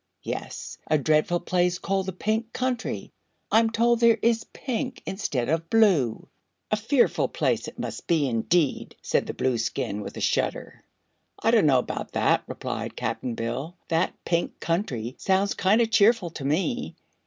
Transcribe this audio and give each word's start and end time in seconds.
"Yes; 0.23 0.79
a 0.87 0.97
dreadful 0.97 1.39
place 1.41 1.77
called 1.77 2.07
the 2.07 2.11
Pink 2.11 2.53
Country. 2.53 3.11
I'm 3.51 3.69
told 3.69 3.99
everything 3.99 4.19
there 4.23 4.29
is 4.31 4.43
pink 4.45 5.03
instead 5.05 5.47
of 5.47 5.69
blue. 5.69 6.27
A 6.71 6.75
fearful 6.75 7.27
place 7.27 7.67
it 7.67 7.77
must 7.77 8.07
be, 8.07 8.27
indeed!" 8.27 8.95
said 9.03 9.27
the 9.27 9.33
Blueskin, 9.35 10.01
with 10.01 10.17
a 10.17 10.19
shudder. 10.19 10.81
"I 11.43 11.51
dunno 11.51 11.83
'bout 11.83 12.13
that," 12.13 12.41
remarked 12.47 12.95
Cap'n 12.95 13.35
Bill. 13.35 13.75
"That 13.89 14.13
Pink 14.25 14.59
Country 14.59 15.13
sounds 15.19 15.53
kind 15.53 15.79
o' 15.81 15.85
cheerful 15.85 16.31
to 16.31 16.45
me. 16.45 16.95